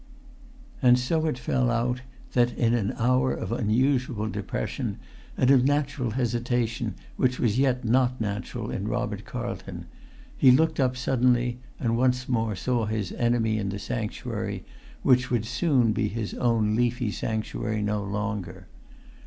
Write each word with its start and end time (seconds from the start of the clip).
And 0.81 0.97
so 0.97 1.27
it 1.27 1.37
fell 1.37 1.69
out 1.69 2.01
that 2.33 2.57
in 2.57 2.73
an 2.73 2.91
hour 2.97 3.33
of 3.33 3.51
unusual 3.51 4.27
depression, 4.29 4.97
and 5.37 5.51
of 5.51 5.63
natural 5.63 6.09
hesitation 6.17 6.95
which 7.17 7.39
was 7.39 7.59
yet 7.59 7.85
not 7.85 8.19
natural 8.19 8.71
in 8.71 8.87
Robert 8.87 9.25
Carlton, 9.25 9.85
he 10.35 10.49
looked 10.49 10.79
up 10.79 10.97
suddenly 10.97 11.59
and 11.79 11.95
once 11.95 12.27
more 12.27 12.55
saw 12.55 12.87
his 12.87 13.11
enemy 13.11 13.59
in 13.59 13.69
the 13.69 13.77
sanctuary 13.77 14.65
which 15.03 15.29
would 15.29 15.45
soon 15.45 15.93
be 15.93 16.07
his 16.07 16.31
very 16.31 16.43
own 16.45 16.75
leafy 16.75 17.11
sanctuary 17.11 17.83
no 17.83 18.03
longer. 18.03 18.65